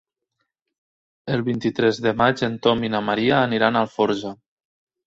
El 1.35 1.45
vint-i-tres 1.51 2.01
de 2.09 2.15
maig 2.25 2.45
en 2.51 2.59
Tom 2.65 2.85
i 2.89 2.93
na 2.97 3.05
Maria 3.13 3.39
aniran 3.47 3.81
a 3.83 3.89
Alforja. 3.89 4.39